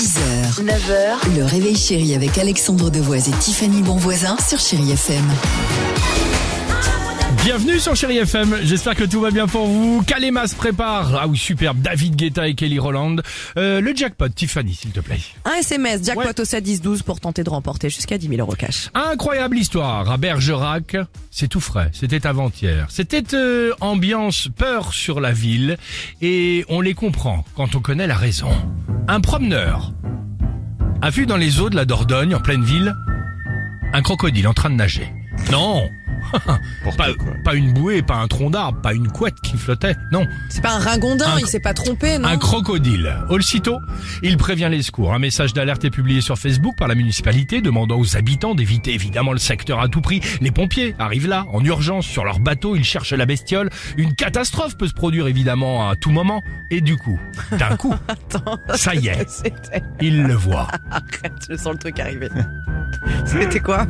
[0.00, 5.22] 6h, 9h, le réveil chéri avec Alexandre Devoise et Tiffany Bonvoisin sur Chéri FM.
[7.44, 10.02] Bienvenue sur Chéri FM, j'espère que tout va bien pour vous.
[10.06, 11.14] Kalema se prépare.
[11.20, 11.80] Ah oui, superbe.
[11.82, 13.16] David Guetta et Kelly Roland.
[13.58, 15.18] Euh, le jackpot, Tiffany, s'il te plaît.
[15.44, 16.40] Un SMS, jackpot Ouais.
[16.40, 18.88] au 7 10 12 pour tenter de remporter jusqu'à 10 000 euros cash.
[18.94, 20.96] Incroyable histoire à Bergerac.
[21.30, 21.90] C'est tout frais.
[21.92, 22.86] C'était avant-hier.
[22.90, 25.76] C'était euh, ambiance peur sur la ville
[26.22, 28.50] et on les comprend quand on connaît la raison.
[29.12, 29.92] Un promeneur
[31.02, 32.94] a vu dans les eaux de la Dordogne en pleine ville
[33.92, 35.12] un crocodile en train de nager.
[35.50, 35.90] Non.
[36.96, 37.08] Pas,
[37.44, 39.96] pas une bouée, pas un tronc d'arbre, pas une couette qui flottait.
[40.12, 43.14] Non, C'est pas un ringondin, Un- il s'est pas trompé, non un crocodile.
[43.28, 43.80] Aussitôt,
[44.22, 45.12] il prévient les secours.
[45.14, 49.32] Un message d'alerte est publié sur Facebook par la municipalité demandant aux habitants d'éviter évidemment
[49.32, 50.20] le secteur à tout prix.
[50.40, 53.70] Les pompiers arrivent là, en urgence, sur leur bateau, ils cherchent la bestiole.
[53.96, 56.42] Une catastrophe peut se produire évidemment à tout moment.
[56.70, 57.18] Et du coup,
[57.58, 57.94] d'un coup,
[58.74, 59.82] ça y est, C'était...
[60.00, 60.68] il le voit.
[60.90, 62.28] Arrête, je sens le truc arriver.
[63.24, 63.86] C'était quoi?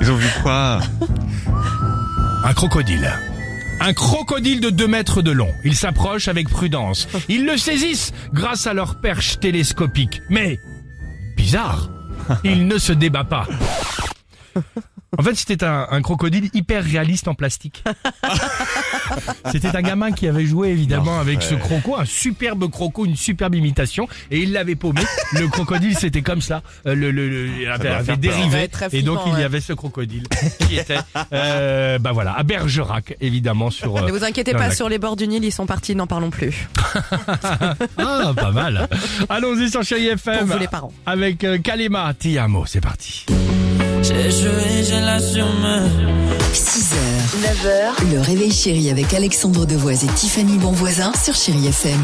[0.00, 0.80] Ils ont vu quoi?
[2.44, 3.10] Un crocodile.
[3.80, 5.52] Un crocodile de 2 mètres de long.
[5.64, 7.08] Ils s'approchent avec prudence.
[7.28, 10.22] Ils le saisissent grâce à leur perche télescopique.
[10.30, 10.60] Mais,
[11.36, 11.90] bizarre,
[12.44, 13.46] il ne se débat pas.
[15.18, 17.82] En fait, c'était un, un crocodile hyper réaliste en plastique.
[19.50, 23.56] C'était un gamin qui avait joué évidemment avec ce croco, un superbe croco, une superbe
[23.56, 25.00] imitation, et il l'avait paumé.
[25.32, 26.62] Le crocodile, c'était comme ça.
[26.86, 29.42] Euh, Le, le, le- il avait, avait dérivé, Ouais, et donc il y ouais.
[29.44, 30.28] avait ce crocodile
[30.68, 30.98] qui était,
[31.32, 33.96] euh, bah voilà, à Bergerac, évidemment sur.
[33.96, 36.06] euh, Ne vous inquiétez pas, la- sur les bords du Nil, ils sont partis, n'en
[36.06, 36.68] parlons plus.
[37.98, 38.88] Ah, pas mal.
[39.28, 40.38] Allons-y sur Chéri FM.
[40.38, 40.92] Pour vous, les parents.
[41.06, 43.26] Avec euh, Kalema, Tiamo, c'est parti.
[44.02, 45.90] J'ai joué, je l'assume.
[46.52, 46.94] 6h,
[47.42, 52.00] 9h, le réveil chéri avec Alexandre Devoise et Tiffany Bonvoisin sur Chéri FM.